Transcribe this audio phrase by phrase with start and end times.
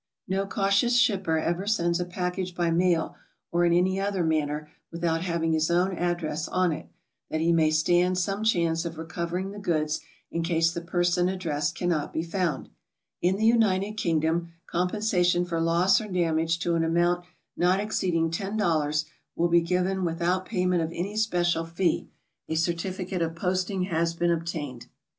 [0.27, 3.15] No cautious shipper ever sends a package by mail
[3.51, 6.89] or in any other manner without having his own ad dress on it,
[7.29, 9.99] that he may stand some chance of recovering the goods
[10.31, 12.69] in case the person addressed cannot be found.
[13.21, 17.23] In the United Kingdom compensation for loss or damage to an amount
[17.55, 19.05] not exceeding $10
[19.35, 22.09] will be given without payment of any speciail fee,
[22.47, 24.55] if a certificate of poiating has been obtained.
[24.81, 24.99] 2 lO GOING ABROAD?